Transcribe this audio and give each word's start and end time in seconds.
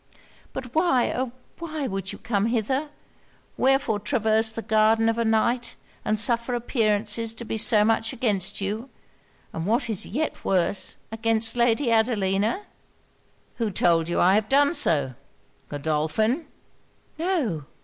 'But 0.51 0.73
why, 0.73 1.13
oh! 1.15 1.31
why 1.59 1.85
would 1.85 2.11
you 2.11 2.17
come 2.17 2.47
hither? 2.47 2.89
Wherefore 3.55 3.99
traverse 3.99 4.51
the 4.51 4.63
garden 4.63 5.07
of 5.09 5.19
a 5.19 5.23
night, 5.23 5.75
and 6.03 6.17
suffer 6.17 6.55
appearances 6.55 7.35
to 7.35 7.45
be 7.45 7.55
so 7.59 7.85
much 7.85 8.11
against 8.11 8.61
you, 8.61 8.89
and 9.53 9.67
what 9.67 9.91
is 9.91 10.07
yet 10.07 10.43
worse, 10.43 10.95
against 11.11 11.55
Lady 11.55 11.91
Adelina?' 11.91 12.65
'Who 13.57 13.69
told 13.69 14.09
you 14.09 14.19
I 14.19 14.33
have 14.33 14.49
done 14.49 14.73
so 14.73 15.13
Godolphin?' 15.69 16.47
'No. 17.19 17.65